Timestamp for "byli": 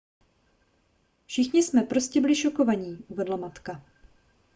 2.21-2.35